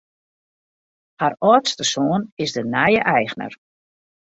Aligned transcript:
Har 1.19 1.35
âldste 1.51 1.83
soan 1.93 2.23
is 2.45 2.53
de 2.59 2.63
nije 2.75 3.01
eigner. 3.17 3.53